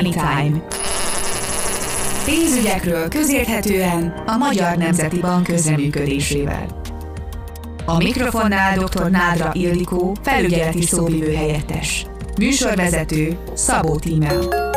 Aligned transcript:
Money 0.00 0.12
Time. 0.12 0.62
Pénzügyekről 2.24 3.08
közérthetően 3.08 4.22
a 4.26 4.36
Magyar 4.36 4.76
Nemzeti 4.76 5.18
Bank 5.18 5.42
közreműködésével. 5.42 6.66
A 7.86 7.96
mikrofonnál 7.96 8.78
dr. 8.78 9.10
Nádra 9.10 9.50
Ildikó, 9.52 10.16
felügyeleti 10.22 10.82
szóvivő 10.82 11.34
helyettes. 11.34 12.06
Műsorvezető 12.38 13.38
Szabó 13.54 13.96
Tímea. 13.96 14.69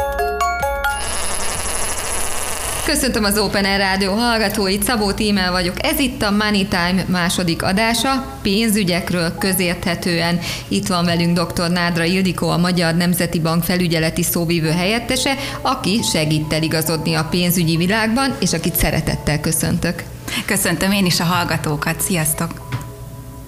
Köszöntöm 2.85 3.23
az 3.23 3.37
Open 3.37 3.65
Air 3.65 3.77
Rádió 3.77 4.13
hallgatóit, 4.13 4.83
Szabó 4.83 5.11
Tímel 5.11 5.51
vagyok. 5.51 5.75
Ez 5.85 5.99
itt 5.99 6.21
a 6.21 6.31
Money 6.31 6.65
Time 6.65 7.05
második 7.07 7.63
adása, 7.63 8.37
pénzügyekről 8.41 9.37
közérthetően. 9.37 10.39
Itt 10.67 10.87
van 10.87 11.05
velünk 11.05 11.39
dr. 11.39 11.69
Nádra 11.69 12.03
Ildikó, 12.03 12.49
a 12.49 12.57
Magyar 12.57 12.95
Nemzeti 12.95 13.39
Bank 13.39 13.63
felügyeleti 13.63 14.23
szóvívő 14.23 14.69
helyettese, 14.69 15.35
aki 15.61 16.01
segít 16.11 16.53
eligazodni 16.53 17.13
a 17.13 17.27
pénzügyi 17.29 17.77
világban, 17.77 18.35
és 18.39 18.53
akit 18.53 18.75
szeretettel 18.75 19.39
köszöntök. 19.39 20.03
Köszöntöm 20.45 20.91
én 20.91 21.05
is 21.05 21.19
a 21.19 21.23
hallgatókat, 21.23 22.01
sziasztok! 22.01 22.69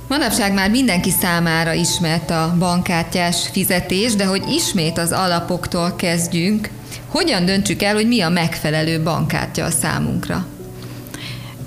Manapság 0.07 0.53
már 0.53 0.69
mindenki 0.69 1.09
számára 1.09 1.73
ismert 1.73 2.29
a 2.29 2.55
bankkártyás 2.59 3.49
fizetés, 3.51 4.15
de 4.15 4.25
hogy 4.25 4.43
ismét 4.49 4.97
az 4.97 5.11
alapoktól 5.11 5.95
kezdjünk, 5.95 6.69
hogyan 7.07 7.45
döntsük 7.45 7.81
el, 7.81 7.93
hogy 7.93 8.07
mi 8.07 8.21
a 8.21 8.29
megfelelő 8.29 9.03
bankkártya 9.03 9.65
a 9.65 9.69
számunkra? 9.69 10.45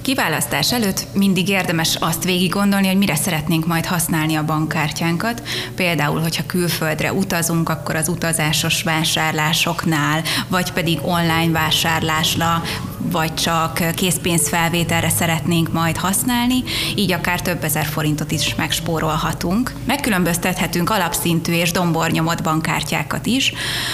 Kiválasztás 0.02 0.72
előtt 0.72 1.06
mindig 1.14 1.48
érdemes 1.48 1.96
azt 2.00 2.24
végig 2.24 2.50
gondolni, 2.50 2.86
hogy 2.86 2.96
mire 2.96 3.14
szeretnénk 3.14 3.66
majd 3.66 3.86
használni 3.86 4.34
a 4.34 4.44
bankkártyánkat. 4.44 5.42
Például, 5.74 6.20
hogyha 6.20 6.46
külföldre 6.46 7.12
utazunk, 7.12 7.68
akkor 7.68 7.96
az 7.96 8.08
utazásos 8.08 8.82
vásárlásoknál, 8.82 10.22
vagy 10.48 10.72
pedig 10.72 10.98
online 11.02 11.52
vásárlásra, 11.52 12.62
vagy 13.10 13.34
csak 13.34 13.94
készpénzfelvételre 13.94 15.08
szeretnénk 15.08 15.72
majd 15.72 15.96
használni, 15.96 16.62
így 16.94 17.12
akár 17.12 17.40
több 17.40 17.64
ezer 17.64 17.84
forintot 17.84 18.30
is 18.30 18.54
megspórolhatunk. 18.54 19.72
Megkülönböztethetünk 19.86 20.90
alapszintű 20.90 21.52
és 21.52 21.70
dombornyomott 21.70 22.42
bankkártyákat 22.42 23.26
is. 23.26 23.52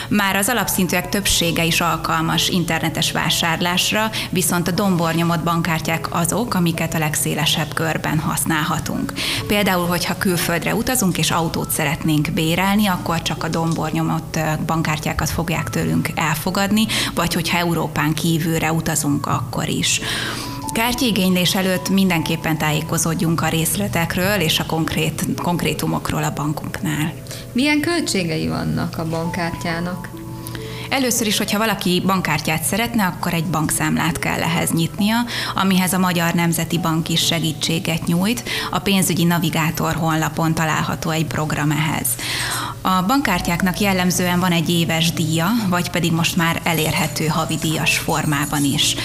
Már 0.08 0.36
az 0.36 0.48
alapszintűek 0.48 1.08
többsége 1.08 1.64
is 1.64 1.80
alkalmas 1.80 2.48
internetes 2.48 3.12
vásárlásra, 3.12 4.10
viszont 4.30 4.68
a 4.68 4.70
dombornyomott 4.70 5.42
bankkártyák 5.42 6.14
azok, 6.14 6.54
amiket 6.54 6.94
a 6.94 6.98
legszélesebb 6.98 7.74
körben 7.74 8.18
használhatunk. 8.18 9.12
Például, 9.46 9.86
hogyha 9.86 10.18
külföldre 10.18 10.74
utazunk 10.74 11.18
és 11.18 11.30
autót 11.30 11.70
szeretnénk 11.70 12.32
bérelni, 12.32 12.86
akkor 12.86 13.22
csak 13.22 13.44
a 13.44 13.48
dombornyomott 13.48 14.38
bankkártyákat 14.66 15.30
fogják 15.30 15.70
tőlünk 15.70 16.10
elfogadni, 16.14 16.86
vagy 17.14 17.34
hogyha 17.34 17.58
Európán 17.58 18.14
kívülre 18.14 18.72
utazunk, 18.72 19.02
utazunk 19.04 19.26
akkor 19.26 19.68
is. 19.68 20.00
Kártyigénylés 20.72 21.54
előtt 21.54 21.88
mindenképpen 21.88 22.58
tájékozódjunk 22.58 23.40
a 23.40 23.48
részletekről 23.48 24.40
és 24.40 24.58
a 24.58 24.66
konkrét, 24.66 25.24
konkrétumokról 25.42 26.22
a 26.22 26.32
bankunknál. 26.32 27.12
Milyen 27.52 27.80
költségei 27.80 28.48
vannak 28.48 28.98
a 28.98 29.08
bankkártyának? 29.08 30.08
Először 30.88 31.26
is, 31.26 31.38
hogyha 31.38 31.58
valaki 31.58 32.02
bankkártyát 32.06 32.62
szeretne, 32.62 33.04
akkor 33.04 33.34
egy 33.34 33.44
bankszámlát 33.44 34.18
kell 34.18 34.42
ehhez 34.42 34.70
nyitnia, 34.70 35.16
amihez 35.54 35.92
a 35.92 35.98
Magyar 35.98 36.34
Nemzeti 36.34 36.78
Bank 36.78 37.08
is 37.08 37.26
segítséget 37.26 38.06
nyújt. 38.06 38.42
A 38.70 38.78
pénzügyi 38.78 39.24
navigátor 39.24 39.94
honlapon 39.94 40.54
található 40.54 41.10
egy 41.10 41.26
program 41.26 41.70
ehhez. 41.70 42.06
A 42.86 43.02
bankkártyáknak 43.06 43.80
jellemzően 43.80 44.40
van 44.40 44.52
egy 44.52 44.70
éves 44.70 45.12
díja, 45.12 45.46
vagy 45.68 45.90
pedig 45.90 46.12
most 46.12 46.36
már 46.36 46.60
elérhető 46.64 47.26
havidíjas 47.26 47.98
formában 47.98 48.64
is. 48.64 48.96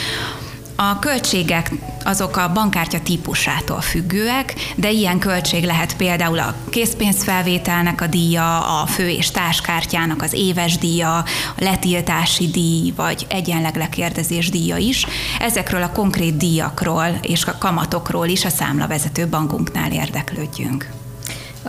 A 0.76 1.00
költségek 1.00 1.72
azok 2.04 2.38
a 2.38 2.52
bankkártya 2.54 3.02
típusától 3.02 3.82
függőek, 3.82 4.54
de 4.76 4.92
ilyen 4.92 5.20
költség 5.20 5.64
lehet 5.64 5.96
például 5.96 6.40
a 6.40 6.56
készpénzfelvételnek 6.70 8.02
a 8.02 8.08
díja, 8.08 8.82
a 8.82 8.86
fő- 8.86 9.10
és 9.10 9.32
társkártyának 9.32 10.22
az 10.22 10.34
éves 10.34 10.78
díja, 10.78 11.18
a 11.18 11.26
letiltási 11.58 12.48
díj, 12.48 12.94
vagy 12.96 13.26
egyenleg 13.30 13.76
lekérdezés 13.76 14.50
díja 14.50 14.78
is. 14.78 15.06
Ezekről 15.40 15.82
a 15.82 15.92
konkrét 15.92 16.38
díjakról 16.38 17.20
és 17.22 17.46
a 17.46 17.58
kamatokról 17.58 18.28
is 18.28 18.46
a 18.46 18.50
számlavezető 18.50 19.28
bankunknál 19.28 19.92
érdeklődjünk. 19.92 20.99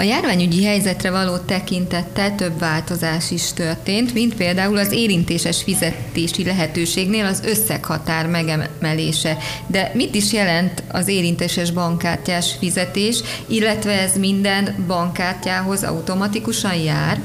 A 0.00 0.02
járványügyi 0.02 0.64
helyzetre 0.64 1.10
való 1.10 1.36
tekintettel 1.36 2.34
több 2.34 2.58
változás 2.58 3.30
is 3.30 3.52
történt, 3.52 4.14
mint 4.14 4.34
például 4.34 4.78
az 4.78 4.92
érintéses 4.92 5.62
fizetési 5.62 6.44
lehetőségnél 6.44 7.24
az 7.24 7.42
összeghatár 7.44 8.26
megemelése. 8.26 9.36
De 9.66 9.90
mit 9.94 10.14
is 10.14 10.32
jelent 10.32 10.82
az 10.88 11.08
érintéses 11.08 11.70
bankkártyás 11.70 12.54
fizetés, 12.58 13.20
illetve 13.46 13.92
ez 13.92 14.16
minden 14.18 14.84
bankkártyához 14.86 15.82
automatikusan 15.82 16.74
jár? 16.74 17.20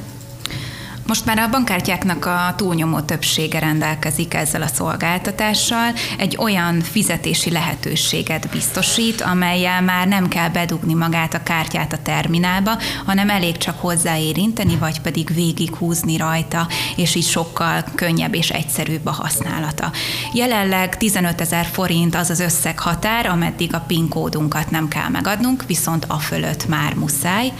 Most 1.07 1.25
már 1.25 1.37
a 1.37 1.49
bankkártyáknak 1.49 2.25
a 2.25 2.53
túlnyomó 2.57 2.99
többsége 2.99 3.59
rendelkezik 3.59 4.33
ezzel 4.33 4.61
a 4.61 4.67
szolgáltatással, 4.67 5.93
egy 6.17 6.37
olyan 6.39 6.81
fizetési 6.81 7.51
lehetőséget 7.51 8.49
biztosít, 8.49 9.21
amelyel 9.21 9.81
már 9.81 10.07
nem 10.07 10.27
kell 10.27 10.49
bedugni 10.49 10.93
magát 10.93 11.33
a 11.33 11.43
kártyát 11.43 11.93
a 11.93 12.01
terminálba, 12.01 12.77
hanem 13.05 13.29
elég 13.29 13.57
csak 13.57 13.79
hozzáérinteni, 13.79 14.75
vagy 14.75 15.01
pedig 15.01 15.33
végighúzni 15.33 16.17
rajta, 16.17 16.67
és 16.95 17.15
így 17.15 17.27
sokkal 17.27 17.83
könnyebb 17.95 18.35
és 18.35 18.49
egyszerűbb 18.49 19.05
a 19.05 19.11
használata. 19.11 19.91
Jelenleg 20.33 20.97
15 20.97 21.41
ezer 21.41 21.65
forint 21.65 22.15
az 22.15 22.29
az 22.29 22.39
összeghatár, 22.39 23.25
ameddig 23.25 23.73
a 23.73 23.83
PIN 23.87 24.09
kódunkat 24.09 24.69
nem 24.69 24.87
kell 24.87 25.09
megadnunk, 25.09 25.63
viszont 25.67 26.05
a 26.07 26.17
fölött 26.17 26.67
már 26.67 26.93
muszáj. 26.93 27.51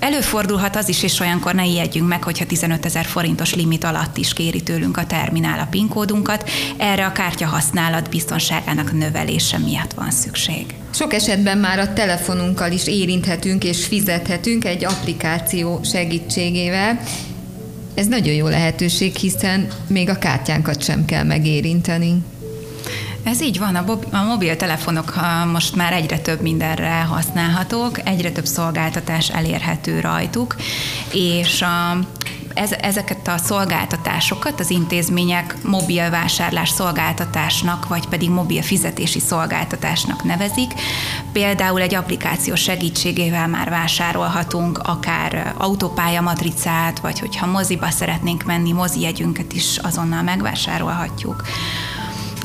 Előfordulhat 0.00 0.76
az 0.76 0.88
is, 0.88 1.02
és 1.02 1.20
olyankor 1.20 1.54
ne 1.54 1.64
ijedjünk 1.64 2.08
meg, 2.08 2.22
hogyha 2.22 2.46
15 2.46 2.84
ezer 2.84 3.04
forintos 3.04 3.54
limit 3.54 3.84
alatt 3.84 4.16
is 4.16 4.32
kéri 4.32 4.62
tőlünk 4.62 4.96
a 4.96 5.06
terminál 5.06 5.58
a 5.58 5.66
PIN 5.70 5.88
kódunkat. 5.88 6.50
Erre 6.76 7.06
a 7.06 7.12
kártya 7.12 7.46
használat 7.46 8.10
biztonságának 8.10 8.92
növelése 8.92 9.58
miatt 9.58 9.92
van 9.92 10.10
szükség. 10.10 10.74
Sok 10.94 11.12
esetben 11.12 11.58
már 11.58 11.78
a 11.78 11.92
telefonunkkal 11.92 12.72
is 12.72 12.86
érinthetünk 12.86 13.64
és 13.64 13.86
fizethetünk 13.86 14.64
egy 14.64 14.84
applikáció 14.84 15.80
segítségével. 15.84 17.00
Ez 17.94 18.06
nagyon 18.06 18.34
jó 18.34 18.46
lehetőség, 18.46 19.14
hiszen 19.14 19.68
még 19.86 20.08
a 20.08 20.18
kártyánkat 20.18 20.82
sem 20.82 21.04
kell 21.04 21.24
megérinteni. 21.24 22.22
Ez 23.22 23.42
így 23.42 23.58
van, 23.58 23.74
a, 23.74 23.84
bob- 23.84 24.14
a 24.14 24.22
mobiltelefonok 24.22 25.14
most 25.52 25.76
már 25.76 25.92
egyre 25.92 26.18
több 26.18 26.40
mindenre 26.40 27.00
használhatók, 27.00 28.08
egyre 28.08 28.30
több 28.32 28.46
szolgáltatás 28.46 29.28
elérhető 29.28 30.00
rajtuk, 30.00 30.56
és 31.12 31.62
a, 31.62 31.98
ez, 32.54 32.72
ezeket 32.72 33.28
a 33.28 33.36
szolgáltatásokat 33.36 34.60
az 34.60 34.70
intézmények 34.70 35.56
mobil 35.62 36.10
vásárlás 36.10 36.68
szolgáltatásnak, 36.68 37.88
vagy 37.88 38.06
pedig 38.06 38.30
mobil 38.30 38.62
fizetési 38.62 39.20
szolgáltatásnak 39.20 40.24
nevezik. 40.24 40.72
Például 41.32 41.80
egy 41.80 41.94
applikáció 41.94 42.54
segítségével 42.54 43.48
már 43.48 43.70
vásárolhatunk 43.70 44.78
akár 44.78 45.54
autópálya 45.58 46.20
matricát, 46.20 46.98
vagy 46.98 47.18
hogyha 47.18 47.46
moziba 47.46 47.90
szeretnénk 47.90 48.44
menni, 48.44 48.72
mozi 48.72 49.00
jegyünket 49.00 49.52
is 49.52 49.78
azonnal 49.78 50.22
megvásárolhatjuk. 50.22 51.44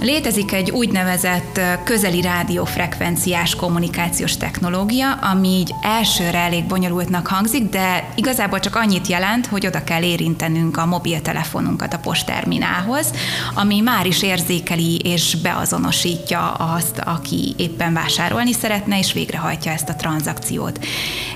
Létezik 0.01 0.51
egy 0.51 0.71
úgynevezett 0.71 1.59
közeli 1.83 2.21
rádiófrekvenciás 2.21 3.55
kommunikációs 3.55 4.37
technológia, 4.37 5.11
ami 5.11 5.47
így 5.47 5.73
elsőre 5.81 6.37
elég 6.37 6.65
bonyolultnak 6.65 7.27
hangzik, 7.27 7.69
de 7.69 8.09
igazából 8.15 8.59
csak 8.59 8.75
annyit 8.75 9.07
jelent, 9.07 9.45
hogy 9.45 9.65
oda 9.65 9.83
kell 9.83 10.03
érintenünk 10.03 10.77
a 10.77 10.85
mobiltelefonunkat 10.85 11.93
a 11.93 11.99
postterminálhoz, 11.99 13.13
ami 13.53 13.79
már 13.79 14.05
is 14.05 14.23
érzékeli 14.23 14.97
és 14.97 15.35
beazonosítja 15.35 16.51
azt, 16.51 16.99
aki 17.05 17.53
éppen 17.57 17.93
vásárolni 17.93 18.53
szeretne, 18.53 18.97
és 18.97 19.13
végrehajtja 19.13 19.71
ezt 19.71 19.89
a 19.89 19.95
tranzakciót. 19.95 20.85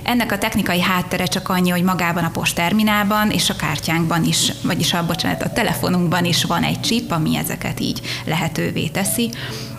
Ennek 0.03 0.31
a 0.31 0.37
technikai 0.37 0.81
háttere 0.81 1.25
csak 1.25 1.49
annyi, 1.49 1.69
hogy 1.69 1.83
magában 1.83 2.23
a 2.23 2.31
postterminálban 2.31 3.31
és 3.31 3.49
a 3.49 3.55
kártyánkban 3.55 4.23
is, 4.23 4.51
vagyis 4.63 4.93
a, 4.93 5.05
bocsánat, 5.05 5.43
a 5.43 5.51
telefonunkban 5.51 6.25
is 6.25 6.43
van 6.43 6.63
egy 6.63 6.81
chip, 6.81 7.11
ami 7.11 7.37
ezeket 7.37 7.79
így 7.79 8.01
lehet 8.25 8.48
elérhetővé 8.49 8.87
teszi. 8.87 9.29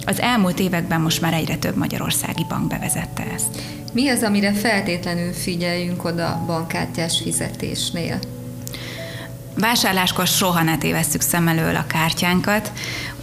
Az 0.05 0.21
elmúlt 0.21 0.59
években 0.59 1.01
most 1.01 1.21
már 1.21 1.33
egyre 1.33 1.57
több 1.57 1.77
magyarországi 1.77 2.45
bank 2.49 2.69
bevezette 2.69 3.27
ezt. 3.35 3.63
Mi 3.93 4.09
az, 4.09 4.23
amire 4.23 4.53
feltétlenül 4.53 5.33
figyeljünk 5.33 6.05
oda 6.05 6.43
bankkártyás 6.47 7.21
fizetésnél? 7.23 8.19
Vásárláskor 9.55 10.27
soha 10.27 10.63
ne 10.63 10.79
tévesszük 10.79 11.21
szem 11.21 11.49
elől 11.49 11.77
a 11.77 11.87
kártyánkat. 11.87 12.73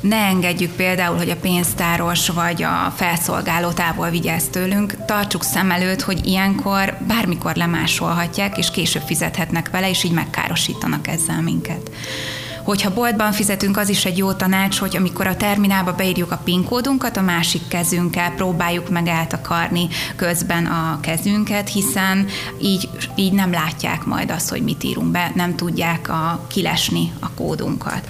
Ne 0.02 0.16
engedjük 0.16 0.72
például, 0.72 1.18
hogy 1.18 1.30
a 1.30 1.36
pénztáros 1.36 2.30
vagy 2.30 2.64
a 2.64 2.94
felszolgáló 2.96 3.70
távol 3.72 4.10
vigye 4.10 4.34
ezt 4.34 4.52
tőlünk. 4.52 5.06
Tartsuk 5.06 5.44
szem 5.44 5.72
előtt, 5.72 6.02
hogy 6.02 6.26
ilyenkor 6.26 6.98
bármikor 7.08 7.56
lemásolhatják, 7.56 8.58
és 8.58 8.72
később 8.72 9.02
fizethetnek 9.02 9.70
vele, 9.70 9.90
és 9.90 10.04
így 10.04 10.12
megkárosítanak 10.12 11.08
ezzel 11.08 11.42
minket 11.42 11.90
Hogyha 12.68 12.94
boltban 12.94 13.32
fizetünk, 13.32 13.78
az 13.78 13.90
is 13.90 14.06
egy 14.06 14.18
jó 14.18 14.32
tanács, 14.32 14.80
hogy 14.80 14.98
amikor 14.98 15.28
a 15.28 15.38
terminálba 15.38 15.94
beírjuk 15.94 16.32
a 16.32 16.42
PIN 16.44 16.64
kódunkat, 16.64 17.18
a 17.18 17.22
másik 17.22 17.68
kezünkkel 17.68 18.32
próbáljuk 18.32 18.90
meg 18.90 19.08
eltakarni 19.08 19.88
közben 20.16 20.66
a 20.66 21.00
kezünket, 21.02 21.70
hiszen 21.70 22.28
így, 22.62 22.90
így 23.16 23.34
nem 23.34 23.52
látják 23.52 24.06
majd 24.06 24.32
azt, 24.32 24.50
hogy 24.50 24.64
mit 24.64 24.84
írunk 24.84 25.12
be, 25.12 25.32
nem 25.36 25.56
tudják 25.56 26.10
a, 26.10 26.46
kilesni 26.48 27.14
a 27.20 27.30
kódunkat. 27.32 28.08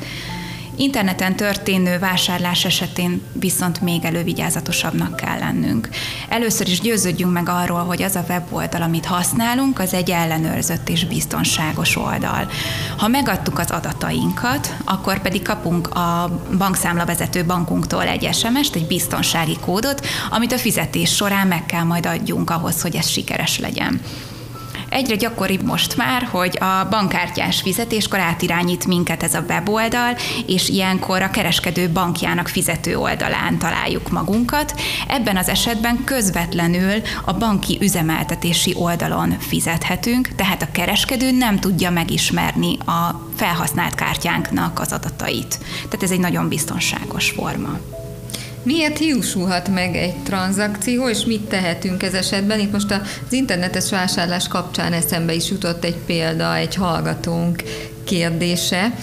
Interneten 0.79 1.35
történő 1.35 1.99
vásárlás 1.99 2.65
esetén 2.65 3.21
viszont 3.33 3.81
még 3.81 4.05
elővigyázatosabbnak 4.05 5.15
kell 5.15 5.39
lennünk. 5.39 5.89
Először 6.29 6.67
is 6.67 6.79
győződjünk 6.79 7.31
meg 7.31 7.49
arról, 7.49 7.83
hogy 7.83 8.01
az 8.01 8.15
a 8.15 8.25
weboldal, 8.29 8.81
amit 8.81 9.05
használunk, 9.05 9.79
az 9.79 9.93
egy 9.93 10.09
ellenőrzött 10.09 10.89
és 10.89 11.05
biztonságos 11.05 11.95
oldal. 11.95 12.49
Ha 12.97 13.07
megadtuk 13.07 13.59
az 13.59 13.71
adatainkat, 13.71 14.75
akkor 14.85 15.21
pedig 15.21 15.41
kapunk 15.41 15.87
a 15.87 16.39
bankszámlavezető 16.57 17.45
bankunktól 17.45 18.03
egy 18.03 18.33
SMS-t, 18.33 18.75
egy 18.75 18.87
biztonsági 18.87 19.57
kódot, 19.65 20.05
amit 20.29 20.51
a 20.51 20.57
fizetés 20.57 21.15
során 21.15 21.47
meg 21.47 21.65
kell 21.65 21.83
majd 21.83 22.05
adjunk 22.05 22.49
ahhoz, 22.49 22.81
hogy 22.81 22.95
ez 22.95 23.07
sikeres 23.07 23.59
legyen. 23.59 24.01
Egyre 24.89 25.15
gyakoribb 25.15 25.63
most 25.63 25.97
már, 25.97 26.23
hogy 26.23 26.57
a 26.61 26.87
bankkártyás 26.89 27.61
fizetéskor 27.61 28.19
átirányít 28.19 28.87
minket 28.87 29.23
ez 29.23 29.33
a 29.33 29.43
weboldal, 29.49 30.15
és 30.45 30.69
ilyenkor 30.69 31.21
a 31.21 31.29
kereskedő 31.29 31.89
bankjának 31.89 32.47
fizető 32.47 32.97
oldalán 32.97 33.57
találjuk 33.57 34.09
magunkat. 34.09 34.81
Ebben 35.07 35.37
az 35.37 35.49
esetben 35.49 36.03
közvetlenül 36.03 37.01
a 37.25 37.33
banki 37.33 37.77
üzemeltetési 37.81 38.73
oldalon 38.77 39.39
fizethetünk, 39.39 40.27
tehát 40.35 40.61
a 40.61 40.71
kereskedő 40.71 41.31
nem 41.31 41.59
tudja 41.59 41.89
megismerni 41.89 42.77
a 42.77 43.29
felhasznált 43.35 43.95
kártyánknak 43.95 44.79
az 44.79 44.91
adatait. 44.91 45.59
Tehát 45.73 46.03
ez 46.03 46.11
egy 46.11 46.19
nagyon 46.19 46.47
biztonságos 46.47 47.29
forma. 47.29 47.79
Miért 48.67 48.97
hiúsulhat 48.97 49.69
meg 49.69 49.95
egy 49.95 50.15
tranzakció, 50.15 51.09
és 51.09 51.25
mit 51.25 51.41
tehetünk 51.41 52.03
ez 52.03 52.13
esetben? 52.13 52.59
Itt 52.59 52.71
most 52.71 52.91
az 52.91 53.33
internetes 53.33 53.89
vásárlás 53.89 54.47
kapcsán 54.47 54.93
eszembe 54.93 55.33
is 55.33 55.49
jutott 55.49 55.83
egy 55.83 55.95
példa, 56.05 56.55
egy 56.55 56.75
hallgatónk 56.75 57.63
kérdése, 58.03 58.93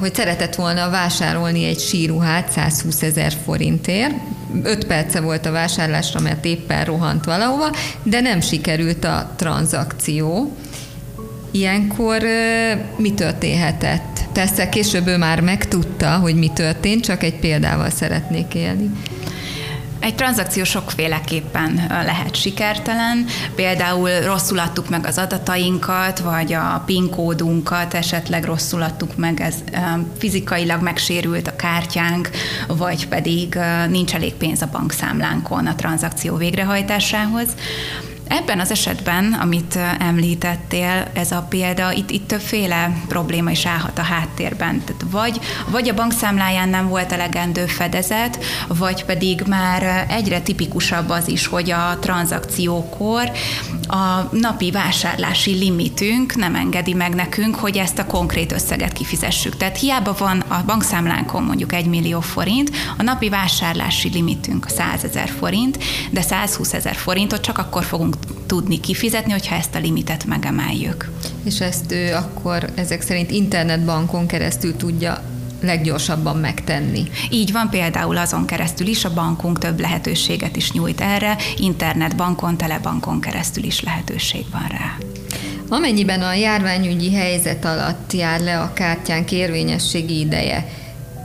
hogy 0.00 0.14
szeretett 0.14 0.54
volna 0.54 0.90
vásárolni 0.90 1.64
egy 1.64 1.78
síruhát 1.78 2.50
120 2.50 3.02
ezer 3.02 3.32
forintért, 3.44 4.14
5 4.62 4.86
perce 4.86 5.20
volt 5.20 5.46
a 5.46 5.50
vásárlásra, 5.50 6.20
mert 6.20 6.44
éppen 6.44 6.84
rohant 6.84 7.24
valahova, 7.24 7.70
de 8.02 8.20
nem 8.20 8.40
sikerült 8.40 9.04
a 9.04 9.32
tranzakció. 9.36 10.56
Ilyenkor 11.50 12.22
mi 12.96 13.14
történhetett? 13.14 14.17
Persze 14.38 14.68
később 14.68 15.06
ő 15.06 15.16
már 15.16 15.40
megtudta, 15.40 16.16
hogy 16.16 16.34
mi 16.34 16.50
történt, 16.54 17.04
csak 17.04 17.22
egy 17.22 17.38
példával 17.38 17.90
szeretnék 17.90 18.54
élni. 18.54 18.90
Egy 20.00 20.14
tranzakció 20.14 20.64
sokféleképpen 20.64 21.86
lehet 21.88 22.34
sikertelen, 22.34 23.26
például 23.54 24.10
rosszul 24.20 24.58
adtuk 24.58 24.88
meg 24.88 25.06
az 25.06 25.18
adatainkat, 25.18 26.18
vagy 26.18 26.52
a 26.52 26.82
PIN 26.86 27.10
kódunkat 27.10 27.94
esetleg 27.94 28.44
rosszul 28.44 28.82
adtuk 28.82 29.16
meg, 29.16 29.40
ez 29.40 29.54
fizikailag 30.18 30.82
megsérült 30.82 31.48
a 31.48 31.56
kártyánk, 31.56 32.30
vagy 32.66 33.08
pedig 33.08 33.58
nincs 33.88 34.14
elég 34.14 34.34
pénz 34.34 34.62
a 34.62 34.68
bankszámlánkon 34.72 35.66
a 35.66 35.74
tranzakció 35.74 36.36
végrehajtásához. 36.36 37.48
Ebben 38.28 38.60
az 38.60 38.70
esetben, 38.70 39.32
amit 39.32 39.78
említettél, 39.98 41.10
ez 41.12 41.32
a 41.32 41.46
példa, 41.48 41.92
itt, 41.92 42.10
itt 42.10 42.26
többféle 42.26 42.92
probléma 43.08 43.50
is 43.50 43.66
állhat 43.66 43.98
a 43.98 44.02
háttérben. 44.02 44.82
Tehát 44.84 45.04
vagy, 45.10 45.40
vagy 45.68 45.88
a 45.88 45.94
bankszámláján 45.94 46.68
nem 46.68 46.88
volt 46.88 47.12
elegendő 47.12 47.66
fedezet, 47.66 48.44
vagy 48.66 49.04
pedig 49.04 49.42
már 49.46 50.06
egyre 50.08 50.40
tipikusabb 50.40 51.08
az 51.10 51.28
is, 51.28 51.46
hogy 51.46 51.70
a 51.70 51.98
tranzakciókor 52.00 53.30
a 53.88 54.28
napi 54.30 54.70
vásárlási 54.70 55.52
limitünk 55.52 56.36
nem 56.36 56.54
engedi 56.54 56.94
meg 56.94 57.14
nekünk, 57.14 57.54
hogy 57.54 57.76
ezt 57.76 57.98
a 57.98 58.06
konkrét 58.06 58.52
összeget 58.52 58.92
kifizessük. 58.92 59.56
Tehát 59.56 59.78
hiába 59.78 60.14
van 60.18 60.40
a 60.40 60.62
bankszámlánkon 60.66 61.42
mondjuk 61.42 61.72
1 61.72 61.86
millió 61.86 62.20
forint, 62.20 62.70
a 62.98 63.02
napi 63.02 63.28
vásárlási 63.28 64.08
limitünk 64.08 64.66
100 64.68 65.04
ezer 65.04 65.28
forint, 65.28 65.78
de 66.10 66.20
120 66.20 66.72
ezer 66.72 66.94
forintot 66.94 67.40
csak 67.40 67.58
akkor 67.58 67.84
fogunk 67.84 68.17
tudni 68.46 68.80
kifizetni, 68.80 69.32
hogyha 69.32 69.54
ezt 69.54 69.74
a 69.74 69.78
limitet 69.78 70.24
megemeljük. 70.24 71.10
És 71.44 71.60
ezt 71.60 71.92
ő 71.92 72.14
akkor 72.14 72.70
ezek 72.74 73.02
szerint 73.02 73.30
internetbankon 73.30 74.26
keresztül 74.26 74.76
tudja 74.76 75.22
leggyorsabban 75.60 76.36
megtenni. 76.36 77.02
Így 77.30 77.52
van, 77.52 77.70
például 77.70 78.16
azon 78.16 78.46
keresztül 78.46 78.86
is 78.86 79.04
a 79.04 79.14
bankunk 79.14 79.58
több 79.58 79.80
lehetőséget 79.80 80.56
is 80.56 80.72
nyújt 80.72 81.00
erre, 81.00 81.36
internetbankon, 81.56 82.56
telebankon 82.56 83.20
keresztül 83.20 83.64
is 83.64 83.82
lehetőség 83.82 84.44
van 84.52 84.66
rá. 84.68 84.96
Amennyiben 85.68 86.22
a 86.22 86.34
járványügyi 86.34 87.14
helyzet 87.14 87.64
alatt 87.64 88.12
jár 88.12 88.40
le 88.40 88.60
a 88.60 88.72
kártyánk 88.72 89.32
érvényességi 89.32 90.18
ideje, 90.18 90.68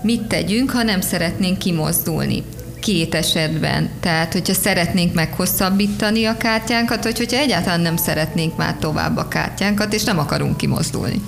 mit 0.02 0.22
tegyünk, 0.22 0.72
ha 0.72 0.84
nem 0.84 1.02
szeretnénk 1.02 1.58
kimozdulni? 1.58 2.44
Két 2.84 3.16
esetben. 3.16 3.90
Tehát, 4.00 4.34
hogyha 4.34 4.54
szeretnénk 4.54 5.14
meghosszabbítani 5.14 6.26
a 6.26 6.38
kártyánkat, 6.38 7.04
vagy 7.04 7.18
hogyha 7.18 7.38
egyáltalán 7.38 7.82
nem 7.82 7.96
szeretnénk 7.96 8.58
már 8.58 8.76
tovább 8.80 9.18
a 9.18 9.28
kártyánkat, 9.28 9.94
és 9.94 10.04
nem 10.04 10.20
akarunk 10.20 10.58
kimozdulni. 10.58 11.22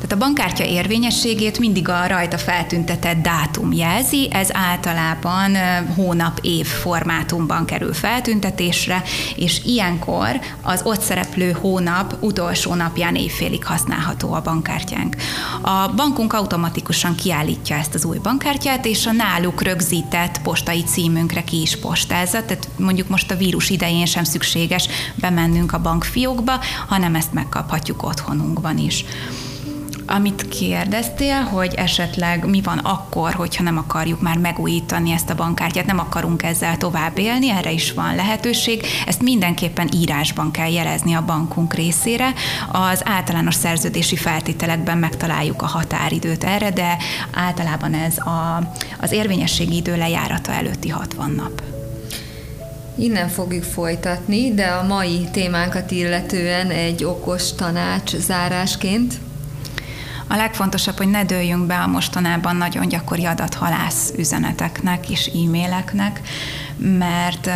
Tehát 0.00 0.12
a 0.12 0.26
bankkártya 0.26 0.64
érvényességét 0.64 1.58
mindig 1.58 1.88
a 1.88 2.06
rajta 2.06 2.38
feltüntetett 2.38 3.22
dátum 3.22 3.72
jelzi, 3.72 4.28
ez 4.32 4.48
általában 4.52 5.56
hónap-év 5.94 6.66
formátumban 6.66 7.64
kerül 7.64 7.94
feltüntetésre, 7.94 9.02
és 9.36 9.60
ilyenkor 9.64 10.40
az 10.62 10.80
ott 10.84 11.00
szereplő 11.00 11.50
hónap 11.50 12.16
utolsó 12.20 12.74
napján 12.74 13.14
évfélig 13.14 13.64
használható 13.64 14.32
a 14.32 14.40
bankkártyánk. 14.40 15.16
A 15.62 15.92
bankunk 15.96 16.32
automatikusan 16.32 17.14
kiállítja 17.14 17.76
ezt 17.76 17.94
az 17.94 18.04
új 18.04 18.18
bankkártyát, 18.18 18.86
és 18.86 19.06
a 19.06 19.12
náluk 19.12 19.62
rögzített 19.62 20.42
postai 20.42 20.82
címünkre 20.82 21.44
ki 21.44 21.60
is 21.60 21.76
postázza, 21.76 22.44
tehát 22.44 22.68
mondjuk 22.76 23.08
most 23.08 23.30
a 23.30 23.36
vírus 23.36 23.70
idején 23.70 24.06
sem 24.06 24.24
szükséges 24.24 24.88
bemennünk 25.14 25.72
a 25.72 25.80
bankfiókba, 25.80 26.60
hanem 26.88 27.14
ezt 27.14 27.32
megkaphatjuk 27.32 28.02
otthonunkban 28.02 28.78
is. 28.78 29.04
Amit 30.12 30.48
kérdeztél, 30.48 31.40
hogy 31.40 31.74
esetleg 31.74 32.44
mi 32.44 32.60
van 32.60 32.78
akkor, 32.78 33.32
hogyha 33.32 33.62
nem 33.62 33.78
akarjuk 33.78 34.20
már 34.20 34.38
megújítani 34.38 35.12
ezt 35.12 35.30
a 35.30 35.34
bankkártyát, 35.34 35.86
nem 35.86 35.98
akarunk 35.98 36.42
ezzel 36.42 36.76
tovább 36.76 37.18
élni, 37.18 37.50
erre 37.50 37.70
is 37.70 37.92
van 37.92 38.14
lehetőség. 38.14 38.86
Ezt 39.06 39.22
mindenképpen 39.22 39.88
írásban 39.94 40.50
kell 40.50 40.72
jelezni 40.72 41.14
a 41.14 41.24
bankunk 41.24 41.74
részére. 41.74 42.32
Az 42.72 43.02
általános 43.04 43.54
szerződési 43.54 44.16
feltételekben 44.16 44.98
megtaláljuk 44.98 45.62
a 45.62 45.66
határidőt 45.66 46.44
erre, 46.44 46.70
de 46.70 46.96
általában 47.34 47.94
ez 47.94 48.18
a, 48.18 48.70
az 49.00 49.12
érvényességi 49.12 49.76
idő 49.76 49.96
lejárata 49.96 50.52
előtti 50.52 50.88
60 50.88 51.30
nap. 51.30 51.62
Innen 52.98 53.28
fogjuk 53.28 53.64
folytatni, 53.64 54.54
de 54.54 54.66
a 54.66 54.86
mai 54.86 55.28
témánkat 55.32 55.90
illetően 55.90 56.70
egy 56.70 57.04
okos 57.04 57.52
tanács 57.52 58.16
zárásként. 58.16 59.14
A 60.32 60.36
legfontosabb, 60.36 60.96
hogy 60.96 61.08
ne 61.08 61.24
dőljünk 61.24 61.66
be 61.66 61.78
a 61.78 61.86
mostanában 61.86 62.56
nagyon 62.56 62.88
gyakori 62.88 63.24
adathalász 63.24 64.12
üzeneteknek 64.16 65.10
és 65.10 65.26
e-maileknek, 65.26 66.20
mert 66.76 67.50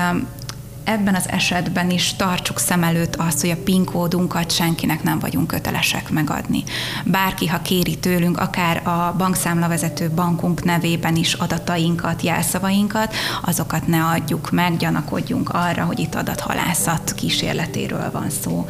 ebben 0.85 1.15
az 1.15 1.29
esetben 1.29 1.91
is 1.91 2.15
tartsuk 2.17 2.59
szem 2.59 2.83
előtt 2.83 3.17
azt, 3.17 3.41
hogy 3.41 3.51
a 3.51 3.63
PIN 3.65 3.85
kódunkat 3.85 4.53
senkinek 4.53 5.03
nem 5.03 5.19
vagyunk 5.19 5.47
kötelesek 5.47 6.11
megadni. 6.11 6.63
Bárki, 7.05 7.47
ha 7.47 7.63
kéri 7.63 7.99
tőlünk, 7.99 8.39
akár 8.39 8.87
a 8.87 9.15
bankszámlavezető 9.19 10.11
bankunk 10.11 10.65
nevében 10.65 11.17
is 11.17 11.33
adatainkat, 11.33 12.23
jelszavainkat, 12.23 13.15
azokat 13.43 13.87
ne 13.87 14.05
adjuk 14.05 14.51
meg, 14.51 14.77
gyanakodjunk 14.77 15.49
arra, 15.49 15.85
hogy 15.85 15.99
itt 15.99 16.15
adathalászat 16.15 17.13
kísérletéről 17.15 18.11
van 18.11 18.31
szó. 18.43 18.67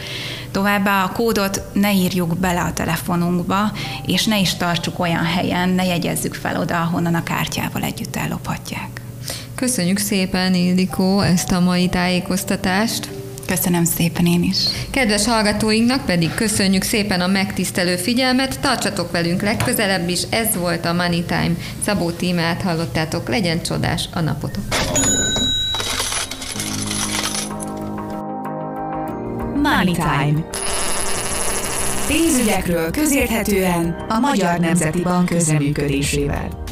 Továbbá 0.50 1.04
a 1.04 1.12
kódot 1.12 1.60
ne 1.72 1.92
írjuk 1.92 2.36
bele 2.36 2.60
a 2.60 2.72
telefonunkba, 2.72 3.72
és 4.06 4.24
ne 4.24 4.38
is 4.38 4.54
tartsuk 4.54 4.98
olyan 4.98 5.24
helyen, 5.24 5.68
ne 5.68 5.84
jegyezzük 5.84 6.34
fel 6.34 6.60
oda, 6.60 6.80
ahonnan 6.80 7.14
a 7.14 7.22
kártyával 7.22 7.82
együtt 7.82 8.16
ellophatják. 8.16 9.03
Köszönjük 9.54 9.98
szépen, 9.98 10.54
Ildikó, 10.54 11.20
ezt 11.20 11.52
a 11.52 11.60
mai 11.60 11.88
tájékoztatást. 11.88 13.08
Köszönöm 13.46 13.84
szépen 13.84 14.26
én 14.26 14.42
is. 14.42 14.56
Kedves 14.90 15.26
hallgatóinknak 15.26 16.04
pedig 16.04 16.34
köszönjük 16.34 16.82
szépen 16.82 17.20
a 17.20 17.26
megtisztelő 17.26 17.96
figyelmet, 17.96 18.60
tartsatok 18.60 19.10
velünk 19.10 19.42
legközelebb 19.42 20.08
is, 20.08 20.22
ez 20.30 20.54
volt 20.54 20.84
a 20.84 20.92
Money 20.92 21.22
Time. 21.22 21.52
Szabó 21.84 22.10
tímát 22.10 22.62
hallottátok, 22.62 23.28
legyen 23.28 23.62
csodás 23.62 24.08
a 24.12 24.20
napotok. 24.20 24.62
Money 29.62 29.92
Time. 29.92 30.48
Pénzügyekről 32.06 32.90
közérthetően 32.90 34.04
a 34.08 34.18
Magyar 34.18 34.58
Nemzeti 34.58 35.00
Bank 35.00 35.28
közreműködésével. 35.28 36.63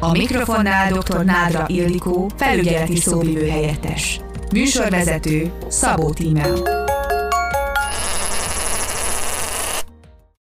A 0.00 0.10
mikrofonnál 0.10 0.92
dr. 0.92 1.24
Nádra 1.24 1.64
Ildikó, 1.66 2.30
felügyeleti 2.36 2.96
szóvivő 2.96 3.48
helyettes. 3.48 4.20
Műsorvezető 4.52 5.52
Szabó 5.68 6.12
Tímea. 6.12 6.85